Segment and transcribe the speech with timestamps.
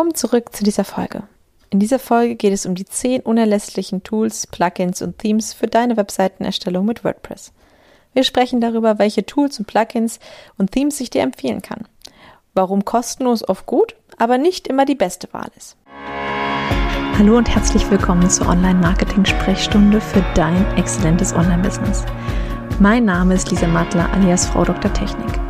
[0.00, 1.24] Willkommen zurück zu dieser Folge.
[1.68, 5.98] In dieser Folge geht es um die 10 unerlässlichen Tools, Plugins und Themes für deine
[5.98, 7.52] Webseitenerstellung mit WordPress.
[8.14, 10.18] Wir sprechen darüber, welche Tools und Plugins
[10.56, 11.86] und Themes ich dir empfehlen kann.
[12.54, 15.76] Warum kostenlos oft gut, aber nicht immer die beste Wahl ist.
[17.18, 22.06] Hallo und herzlich willkommen zur Online-Marketing-Sprechstunde für dein exzellentes Online-Business.
[22.78, 24.90] Mein Name ist Lisa Mattler alias Frau Dr.
[24.94, 25.49] Technik.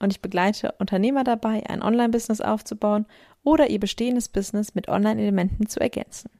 [0.00, 3.06] und ich begleite Unternehmer dabei, ein Online-Business aufzubauen
[3.44, 6.30] oder ihr bestehendes Business mit Online-Elementen zu ergänzen.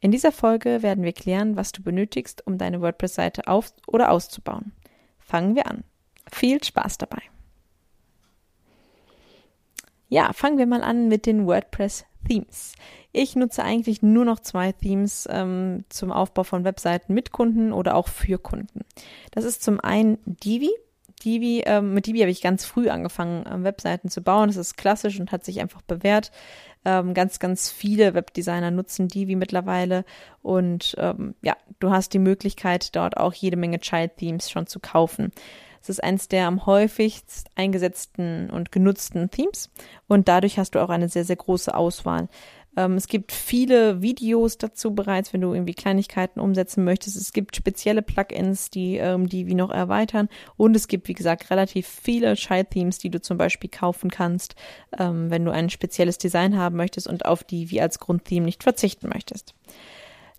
[0.00, 4.72] In dieser Folge werden wir klären, was du benötigst, um deine WordPress-Seite auf- oder auszubauen.
[5.20, 5.84] Fangen wir an.
[6.30, 7.22] Viel Spaß dabei.
[10.08, 12.74] Ja, fangen wir mal an mit den WordPress Themes.
[13.12, 17.94] Ich nutze eigentlich nur noch zwei Themes ähm, zum Aufbau von Webseiten mit Kunden oder
[17.94, 18.80] auch für Kunden.
[19.30, 20.70] Das ist zum einen Divi,
[21.24, 24.48] Divi, ähm, mit Divi habe ich ganz früh angefangen, ähm, Webseiten zu bauen.
[24.48, 26.30] Das ist klassisch und hat sich einfach bewährt.
[26.84, 30.04] Ähm, ganz, ganz viele Webdesigner nutzen Divi mittlerweile.
[30.42, 35.32] Und ähm, ja, du hast die Möglichkeit, dort auch jede Menge Child-Themes schon zu kaufen.
[35.82, 39.68] Es ist eines der am häufigst eingesetzten und genutzten Themes
[40.06, 42.28] und dadurch hast du auch eine sehr, sehr große Auswahl.
[42.76, 47.16] Ähm, es gibt viele Videos dazu bereits, wenn du irgendwie Kleinigkeiten umsetzen möchtest.
[47.16, 50.28] Es gibt spezielle Plugins, die ähm, die wie noch erweitern.
[50.56, 54.54] Und es gibt, wie gesagt, relativ viele Child-Themes, die du zum Beispiel kaufen kannst,
[54.98, 58.62] ähm, wenn du ein spezielles Design haben möchtest und auf die wie als Grundtheme nicht
[58.62, 59.54] verzichten möchtest.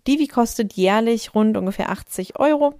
[0.07, 2.73] Divi kostet jährlich rund ungefähr 80 Euro.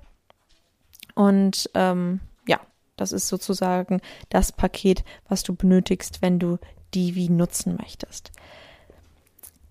[1.16, 2.60] Und ähm, ja,
[2.96, 6.58] das ist sozusagen das Paket, was du benötigst, wenn du
[6.94, 8.32] Divi nutzen möchtest.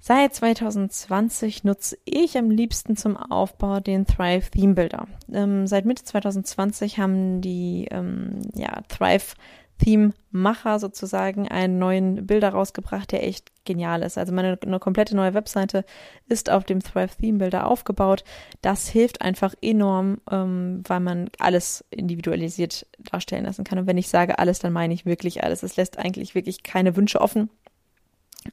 [0.05, 5.07] Seit 2020 nutze ich am liebsten zum Aufbau den Thrive Theme Builder.
[5.33, 9.37] Ähm, seit Mitte 2020 haben die ähm, ja, Thrive
[9.79, 14.19] Theme Macher sozusagen einen neuen Bilder rausgebracht, der echt genial ist.
[14.19, 15.85] Also meine eine komplette neue Webseite
[16.29, 18.25] ist auf dem Thrive Theme Builder aufgebaut.
[18.61, 23.79] Das hilft einfach enorm, ähm, weil man alles individualisiert darstellen lassen kann.
[23.79, 25.63] Und wenn ich sage alles, dann meine ich wirklich alles.
[25.63, 27.51] Es lässt eigentlich wirklich keine Wünsche offen.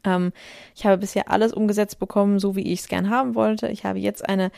[0.03, 0.31] Ähm,
[0.75, 3.67] ich habe bisher alles umgesetzt bekommen, so wie ich es gern haben wollte.
[3.67, 4.51] Ich habe jetzt eine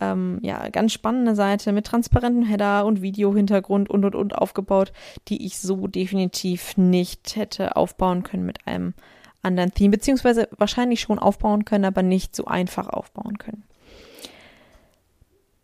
[0.00, 4.92] ähm, ja, ganz spannende Seite mit transparentem Header und Video-Hintergrund und und und aufgebaut,
[5.28, 8.94] die ich so definitiv nicht hätte aufbauen können mit einem
[9.42, 13.64] anderen Theme, beziehungsweise wahrscheinlich schon aufbauen können, aber nicht so einfach aufbauen können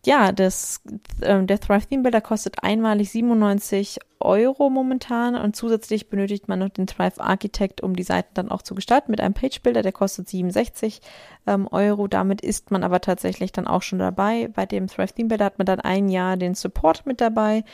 [0.05, 0.81] ja, das,
[1.19, 6.69] äh, der Thrive Theme Builder kostet einmalig 97 Euro momentan und zusätzlich benötigt man noch
[6.69, 9.91] den Thrive Architect, um die Seiten dann auch zu gestalten mit einem Page Builder, der
[9.91, 11.01] kostet 67
[11.47, 12.07] ähm, Euro.
[12.07, 14.49] Damit ist man aber tatsächlich dann auch schon dabei.
[14.53, 17.65] Bei dem Thrive Theme Builder hat man dann ein Jahr den Support mit dabei.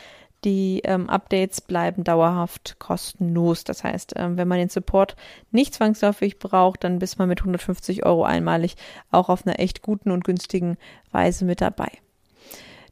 [0.43, 3.63] Die ähm, Updates bleiben dauerhaft kostenlos.
[3.63, 5.15] Das heißt, ähm, wenn man den Support
[5.51, 8.75] nicht zwangsläufig braucht, dann bist man mit 150 Euro einmalig
[9.11, 10.77] auch auf einer echt guten und günstigen
[11.11, 11.91] Weise mit dabei.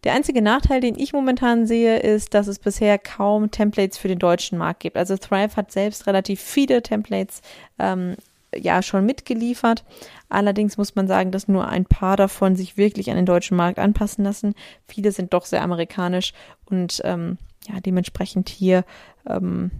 [0.03, 4.19] Der einzige Nachteil, den ich momentan sehe, ist, dass es bisher kaum Templates für den
[4.19, 4.97] deutschen Markt gibt.
[4.97, 7.41] Also Thrive hat selbst relativ viele Templates
[7.80, 8.16] ähm,
[8.53, 9.86] ja schon mitgeliefert.
[10.30, 13.80] Allerdings muss man sagen, dass nur ein paar davon sich wirklich an den deutschen Markt
[13.80, 14.56] anpassen lassen.
[14.88, 16.34] Viele sind doch sehr amerikanisch
[16.66, 17.38] und ähm,
[17.69, 18.84] ja dementsprechend hier
[19.28, 19.72] ähm,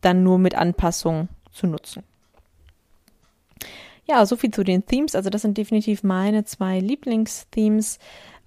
[0.00, 2.04] dann nur mit Anpassung zu nutzen.
[4.12, 5.14] Ja, so viel zu den Themes.
[5.14, 7.98] Also das sind definitiv meine zwei Lieblingsthemes.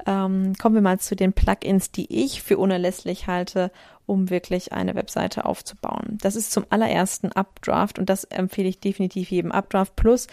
[0.06, 3.72] Ähm, kommen wir mal zu den Plugins, die ich für unerlässlich halte,
[4.06, 6.20] um wirklich eine Webseite aufzubauen.
[6.22, 9.52] Das ist zum allerersten Updraft und das empfehle ich definitiv jedem.
[9.52, 10.28] Updraft Plus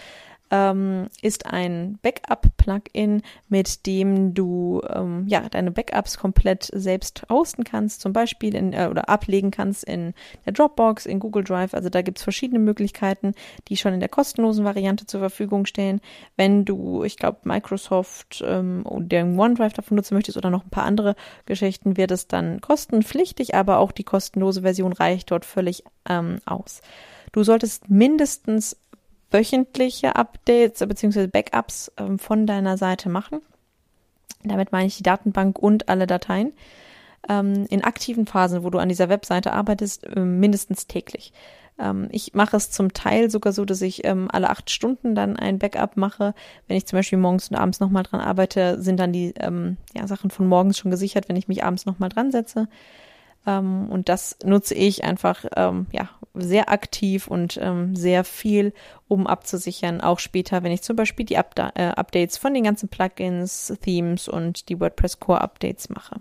[0.52, 8.02] ähm, ist ein Backup-Plugin, mit dem du ähm, ja deine Backups komplett selbst hosten kannst,
[8.02, 10.12] zum Beispiel in, äh, oder ablegen kannst in
[10.44, 11.72] der Dropbox, in Google Drive.
[11.72, 13.32] Also da gibt's verschiedene Möglichkeiten,
[13.68, 16.02] die schon in der kostenlosen Variante zur Verfügung stehen.
[16.36, 20.84] Wenn du, ich glaube, Microsoft ähm, den OneDrive davon nutzen möchtest oder noch ein paar
[20.84, 21.16] andere
[21.46, 26.82] Geschichten, wird es dann kostenpflichtig, aber auch die kostenlose Version reicht dort völlig ähm, aus.
[27.32, 28.76] Du solltest mindestens
[29.32, 31.26] wöchentliche Updates bzw.
[31.26, 33.40] Backups ähm, von deiner Seite machen.
[34.44, 36.52] Damit meine ich die Datenbank und alle Dateien.
[37.28, 41.32] Ähm, in aktiven Phasen, wo du an dieser Webseite arbeitest, äh, mindestens täglich.
[41.78, 45.36] Ähm, ich mache es zum Teil sogar so, dass ich ähm, alle acht Stunden dann
[45.36, 46.34] ein Backup mache.
[46.66, 50.06] Wenn ich zum Beispiel morgens und abends nochmal dran arbeite, sind dann die ähm, ja,
[50.08, 52.68] Sachen von morgens schon gesichert, wenn ich mich abends nochmal dran setze.
[53.46, 58.72] Ähm, und das nutze ich einfach ja, sehr aktiv und ähm, sehr viel,
[59.08, 62.88] um abzusichern, auch später, wenn ich zum Beispiel die Up äh, Updates von den ganzen
[62.88, 66.20] Plugins, Themes und die WordPress Core Updates mache.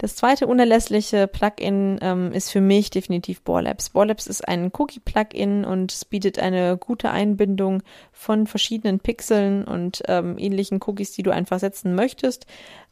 [0.00, 3.90] Das zweite unerlässliche Plugin ähm, ist für mich definitiv Borlabs.
[3.90, 10.38] Borlabs ist ein Cookie-Plugin und es bietet eine gute Einbindung von verschiedenen Pixeln und ähm,
[10.38, 12.46] ähnlichen Cookies, die du einfach setzen möchtest.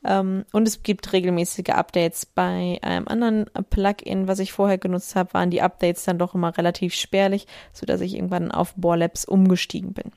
[0.05, 2.27] Ähm, und es gibt regelmäßige Updates.
[2.27, 6.59] Bei einem anderen Plugin, was ich vorher genutzt habe, waren die Updates dann doch immer
[6.59, 10.11] relativ spärlich, sodass ich irgendwann auf Borlabs umgestiegen bin.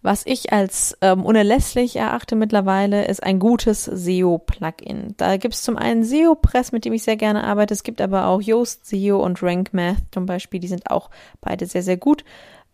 [0.00, 5.14] Was ich als ähm, unerlässlich erachte mittlerweile, ist ein gutes SEO-Plugin.
[5.16, 7.74] Da gibt es zum einen SEO-Press, mit dem ich sehr gerne arbeite.
[7.74, 10.60] Es gibt aber auch Yoast SEO und Rank Math zum Beispiel.
[10.60, 11.10] Die sind auch
[11.40, 12.24] beide sehr, sehr gut.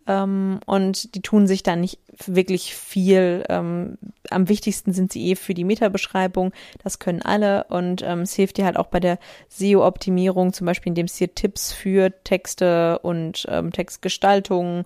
[0.07, 3.43] Ähm, und die tun sich da nicht wirklich viel.
[3.49, 3.97] Ähm,
[4.29, 6.51] am wichtigsten sind sie eh für die Meta-Beschreibung.
[6.83, 9.17] Das können alle und ähm, es hilft dir halt auch bei der
[9.49, 14.85] SEO-Optimierung, zum Beispiel indem es dir Tipps für Texte und ähm, Textgestaltung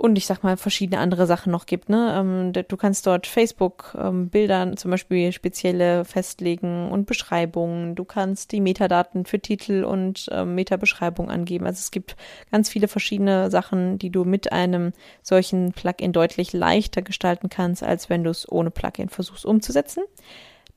[0.00, 1.90] und ich sag mal verschiedene andere Sachen noch gibt.
[1.90, 2.14] Ne?
[2.16, 7.96] Ähm, du kannst dort Facebook-Bilder ähm, zum Beispiel spezielle festlegen und Beschreibungen.
[7.96, 11.66] Du kannst die Metadaten für Titel und ähm, Meta-Beschreibung angeben.
[11.66, 12.16] Also es gibt
[12.50, 18.08] ganz viele verschiedene Sachen, die du mit einem solchen Plugin deutlich leichter gestalten kannst, als
[18.08, 20.02] wenn du es ohne Plugin versuchst umzusetzen.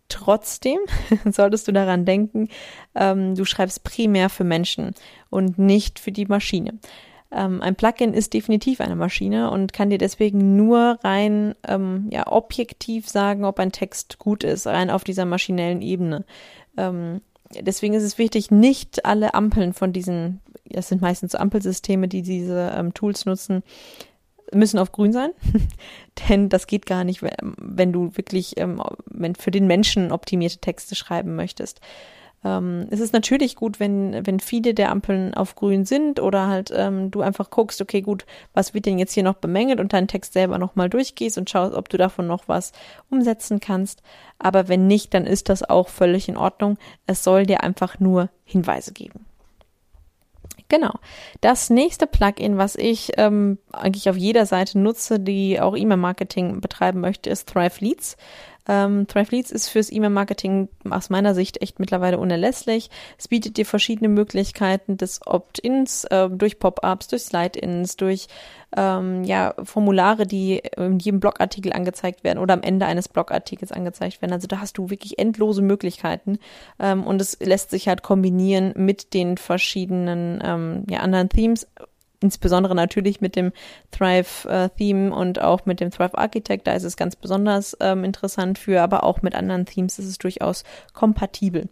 [0.10, 0.80] Trotzdem
[1.32, 2.50] solltest du daran denken,
[2.94, 4.94] ähm, du schreibst primär für Menschen
[5.30, 6.74] und nicht für die Maschine.
[7.34, 12.32] Ähm, ein Plugin ist definitiv eine Maschine und kann dir deswegen nur rein ähm, ja,
[12.32, 16.26] objektiv sagen, ob ein Text gut ist, rein auf dieser maschinellen Ebene.
[16.78, 17.22] Ähm,
[17.60, 22.74] deswegen ist es wichtig, nicht alle Ampeln von diesen, das sind meistens Ampelsysteme, die diese
[22.78, 23.64] ähm, Tools nutzen,
[24.52, 25.32] müssen auf grün sein,
[26.30, 30.96] denn das geht gar nicht, wenn du wirklich ähm, wenn für den Menschen optimierte Texte
[30.96, 31.82] schreiben möchtest.
[32.44, 36.72] Ähm, es ist natürlich gut, wenn, wenn viele der Ampeln auf grün sind oder halt
[36.76, 40.08] ähm, du einfach guckst, okay, gut, was wird denn jetzt hier noch bemängelt und deinen
[40.08, 42.72] Text selber nochmal durchgehst und schaust, ob du davon noch was
[43.10, 44.02] umsetzen kannst.
[44.40, 46.78] Aber wenn nicht, dann ist das auch völlig in Ordnung.
[47.08, 49.26] Es soll dir einfach nur Hinweise geben.
[50.70, 50.94] Genau.
[51.42, 57.00] Das nächste Plugin, was ich ähm, eigentlich auf jeder Seite nutze, die auch E-Mail-Marketing betreiben
[57.00, 58.18] möchte, ist Thrive Leads.
[58.68, 62.90] Ähm, Thrive Leads ist fürs E-Mail-Marketing aus meiner Sicht echt mittlerweile unerlässlich.
[63.18, 68.28] Es bietet dir verschiedene Möglichkeiten des Opt-ins äh, durch Pop-ups, durch Slide-ins, durch
[68.76, 74.22] ähm, ja, Formulare, die in jedem Blogartikel angezeigt werden oder am Ende eines Blogartikels angezeigt
[74.22, 74.34] werden.
[74.34, 76.40] Also da hast du wirklich endlose Möglichkeiten
[76.80, 81.68] ähm, und es lässt sich halt kombinieren mit den verschiedenen ähm, ja, anderen Themes
[82.24, 83.52] insbesondere natürlich mit dem
[83.92, 88.58] Thrive-Theme äh, und auch mit dem Thrive Architect, da ist es ganz besonders ähm, interessant
[88.58, 91.70] für, aber auch mit anderen Themes ist es durchaus kompatibel.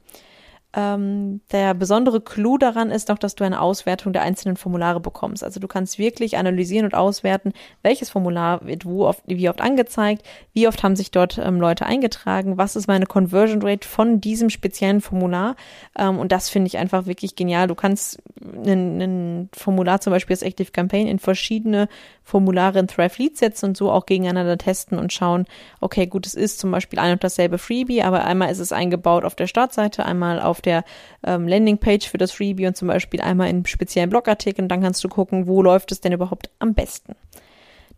[0.73, 5.43] Ähm, der besondere Clou daran ist noch, dass du eine Auswertung der einzelnen Formulare bekommst.
[5.43, 7.51] Also du kannst wirklich analysieren und auswerten,
[7.83, 10.23] welches Formular wird wo oft, wie oft angezeigt,
[10.53, 14.49] wie oft haben sich dort ähm, Leute eingetragen, was ist meine Conversion Rate von diesem
[14.49, 15.55] speziellen Formular.
[15.97, 17.67] Ähm, und das finde ich einfach wirklich genial.
[17.67, 21.89] Du kannst ein Formular zum Beispiel als Active Campaign in verschiedene
[22.23, 25.45] Formulare in Thrive Lead setzen und so auch gegeneinander testen und schauen,
[25.81, 29.25] okay, gut, es ist zum Beispiel ein und dasselbe Freebie, aber einmal ist es eingebaut
[29.25, 30.83] auf der Startseite, einmal auf der
[31.25, 34.67] ähm, Landingpage für das Freebie und zum Beispiel einmal in speziellen Blogartikeln.
[34.67, 37.15] Dann kannst du gucken, wo läuft es denn überhaupt am besten.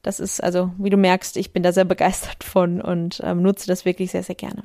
[0.02, 3.68] Das ist also, wie du merkst, ich bin da sehr begeistert von und ähm, nutze
[3.68, 4.64] das wirklich sehr, sehr gerne.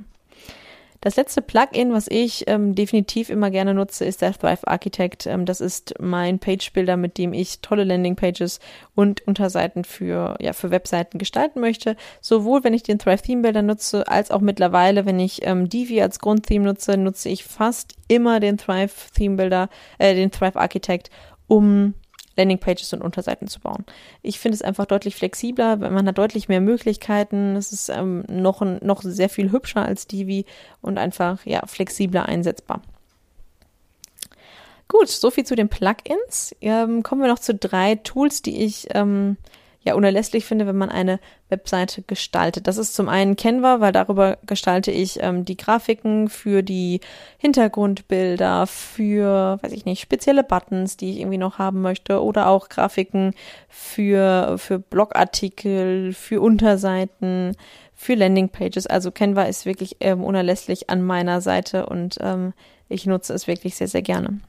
[1.09, 5.25] Das letzte Plugin, was ich ähm, definitiv immer gerne nutze, ist der Thrive Architect.
[5.25, 8.61] Ähm, das ist mein Page-Builder, mit dem ich tolle Landing-Pages
[8.95, 11.97] und Unterseiten für, ja, für Webseiten gestalten möchte.
[12.21, 16.03] Sowohl wenn ich den Thrive Theme Builder nutze, als auch mittlerweile, wenn ich ähm, Divi
[16.03, 21.09] als Grundtheme nutze, nutze ich fast immer den Thrive Theme Builder, äh, den Thrive Architect,
[21.47, 21.95] um
[22.39, 23.85] Landingpages und Unterseiten zu bauen.
[24.23, 27.57] Ich finde es einfach deutlich flexibler, man hat deutlich mehr Möglichkeiten.
[27.57, 30.47] Es ist ähm, noch, noch sehr viel hübscher als Divi
[30.81, 32.81] und einfach ja flexibler einsetzbar.
[34.89, 36.57] Gut, soviel zu den Plugins.
[36.63, 39.37] Ähm, kommen wir noch zu drei Tools, die ich ähm,
[39.89, 41.19] ja unerlässlich finde, wenn man eine
[41.49, 42.67] Webseite gestaltet.
[42.67, 47.01] Das ist zum einen Canva, weil darüber gestalte ich ähm, die Grafiken für die
[47.39, 52.69] Hintergrundbilder, für, weiß ich nicht, spezielle Buttons, die ich irgendwie noch haben möchte oder auch
[52.69, 53.35] Grafiken
[53.69, 57.57] für, für Blogartikel, für Unterseiten,
[57.95, 58.87] für Landingpages.
[58.87, 62.53] Also Canva ist wirklich ähm, unerlässlich an meiner Seite und ähm,
[62.89, 64.41] ich nutze es wirklich sehr, sehr gerne.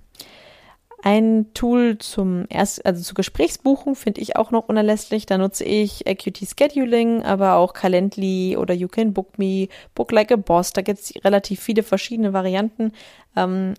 [1.01, 5.25] Ein Tool zum erst, also zur Gesprächsbuchung finde ich auch noch unerlässlich.
[5.25, 10.31] Da nutze ich AQT Scheduling, aber auch Calendly oder You Can Book Me, Book Like
[10.31, 10.73] a Boss.
[10.73, 12.91] Da gibt es relativ viele verschiedene Varianten.
[13.37, 13.75] Ähm,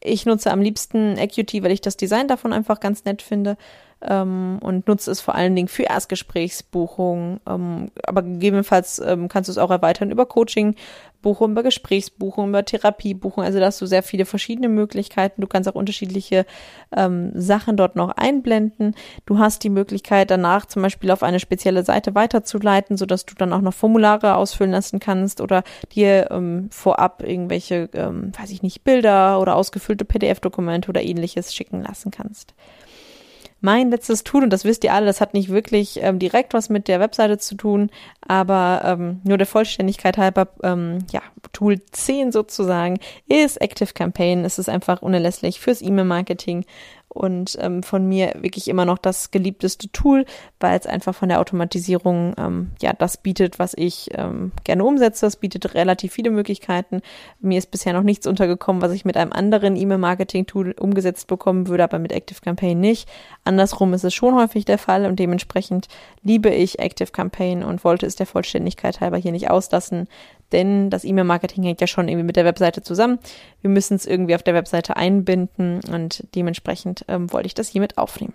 [0.00, 3.56] ich nutze am liebsten AQT, weil ich das Design davon einfach ganz nett finde
[4.08, 7.40] ähm, und nutze es vor allen Dingen für Erstgesprächsbuchungen.
[7.48, 13.46] Ähm, aber gegebenenfalls ähm, kannst du es auch erweitern über Coaching-Buchungen, über Gesprächsbuchungen, über Therapiebuchungen.
[13.46, 15.40] Also da hast du sehr viele verschiedene Möglichkeiten.
[15.40, 16.46] Du kannst auch unterschiedliche
[16.96, 18.94] ähm, Sachen dort noch einblenden.
[19.26, 23.52] Du hast die Möglichkeit danach zum Beispiel auf eine spezielle Seite weiterzuleiten, sodass du dann
[23.52, 28.84] auch noch Formulare ausfüllen lassen kannst oder dir ähm, vorab irgendwelche, ähm, weiß ich nicht,
[28.84, 32.54] Bilder oder ausgefüllte PDF-Dokumente oder ähnliches schicken lassen kannst
[33.62, 36.68] mein letztes Tool, und das wisst ihr alle, das hat nicht wirklich ähm, direkt was
[36.68, 37.90] mit der Webseite zu tun,
[38.20, 44.44] aber ähm, nur der Vollständigkeit halber, ähm, ja, Tool 10 sozusagen, ist Active Campaign.
[44.44, 46.64] Es ist einfach unerlässlich fürs E-Mail-Marketing
[47.12, 50.24] und ähm, von mir wirklich immer noch das geliebteste Tool,
[50.60, 55.26] weil es einfach von der Automatisierung ähm, ja das bietet, was ich ähm, gerne umsetze.
[55.26, 57.02] Es bietet relativ viele Möglichkeiten.
[57.40, 61.84] Mir ist bisher noch nichts untergekommen, was ich mit einem anderen E-Mail-Marketing-Tool umgesetzt bekommen würde,
[61.84, 63.08] aber mit Active Campaign nicht.
[63.44, 65.88] Andersrum ist es schon häufig der Fall und dementsprechend
[66.22, 70.08] liebe ich Active Campaign und wollte es der Vollständigkeit halber hier nicht auslassen,
[70.52, 73.18] denn das E-Mail-Marketing hängt ja schon irgendwie mit der Webseite zusammen.
[73.60, 77.98] Wir müssen es irgendwie auf der Webseite einbinden und dementsprechend ähm, wollte ich das hiermit
[77.98, 78.34] aufnehmen.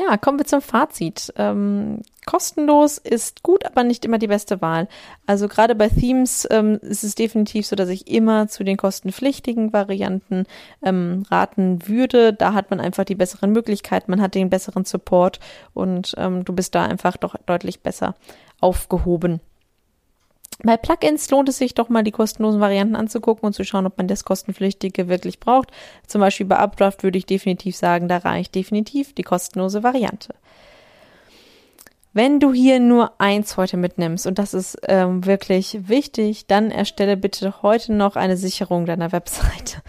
[0.00, 1.32] Ja, kommen wir zum Fazit.
[1.36, 4.86] Ähm, kostenlos ist gut, aber nicht immer die beste Wahl.
[5.26, 9.72] Also gerade bei Themes ähm, ist es definitiv so, dass ich immer zu den kostenpflichtigen
[9.72, 10.44] Varianten
[10.84, 12.32] ähm, raten würde.
[12.32, 15.40] Da hat man einfach die besseren Möglichkeiten, man hat den besseren Support
[15.74, 18.14] und ähm, du bist da einfach doch deutlich besser
[18.60, 19.40] aufgehoben.
[20.64, 23.96] Bei Plugins lohnt es sich doch mal die kostenlosen Varianten anzugucken und zu schauen, ob
[23.96, 25.70] man das kostenpflichtige wirklich braucht.
[26.06, 30.34] Zum Beispiel bei Updraft würde ich definitiv sagen, da reicht definitiv die kostenlose Variante.
[32.12, 37.16] Wenn du hier nur eins heute mitnimmst, und das ist ähm, wirklich wichtig, dann erstelle
[37.16, 39.82] bitte heute noch eine Sicherung deiner Webseite.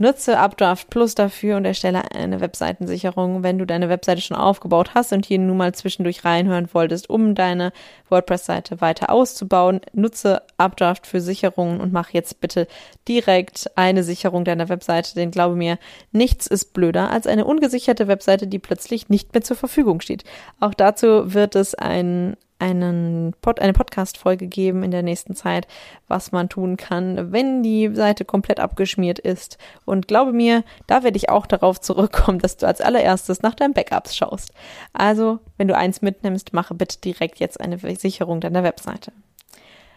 [0.00, 5.12] Nutze Updraft Plus dafür und erstelle eine Webseitensicherung, wenn du deine Webseite schon aufgebaut hast
[5.12, 7.72] und hier nun mal zwischendurch reinhören wolltest, um deine
[8.08, 9.80] WordPress-Seite weiter auszubauen.
[9.92, 12.68] Nutze Updraft für Sicherungen und mach jetzt bitte
[13.08, 15.78] direkt eine Sicherung deiner Webseite, denn glaube mir,
[16.12, 20.22] nichts ist blöder als eine ungesicherte Webseite, die plötzlich nicht mehr zur Verfügung steht.
[20.60, 25.66] Auch dazu wird es ein einen Pod, eine Podcast-Folge geben in der nächsten Zeit,
[26.08, 29.58] was man tun kann, wenn die Seite komplett abgeschmiert ist.
[29.84, 33.74] Und glaube mir, da werde ich auch darauf zurückkommen, dass du als allererstes nach deinen
[33.74, 34.52] Backups schaust.
[34.92, 39.12] Also, wenn du eins mitnimmst, mache bitte direkt jetzt eine Sicherung deiner Webseite.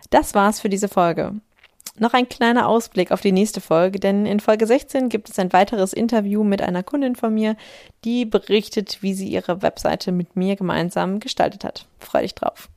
[0.09, 1.35] Das war's für diese Folge.
[1.99, 5.51] Noch ein kleiner Ausblick auf die nächste Folge, denn in Folge 16 gibt es ein
[5.51, 7.57] weiteres Interview mit einer Kundin von mir,
[8.05, 11.85] die berichtet, wie sie ihre Webseite mit mir gemeinsam gestaltet hat.
[11.99, 12.69] Freu dich drauf.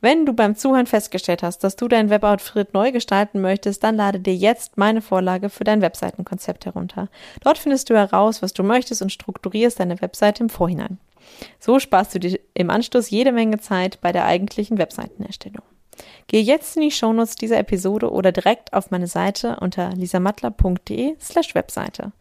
[0.00, 4.20] Wenn du beim Zuhören festgestellt hast, dass du dein Weboutfit neu gestalten möchtest, dann lade
[4.20, 7.08] dir jetzt meine Vorlage für dein Webseitenkonzept herunter.
[7.40, 10.98] Dort findest du heraus, was du möchtest und strukturierst deine Webseite im Vorhinein.
[11.58, 15.64] So sparst du dir im Anschluss jede Menge Zeit bei der eigentlichen Webseitenerstellung.
[16.26, 21.54] Gehe jetzt in die Shownotes dieser Episode oder direkt auf meine Seite unter lisamattler.de slash
[21.54, 22.12] Webseite.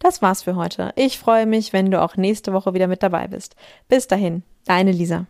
[0.00, 0.92] Das war's für heute.
[0.96, 3.56] Ich freue mich, wenn du auch nächste Woche wieder mit dabei bist.
[3.88, 5.26] Bis dahin, deine Lisa.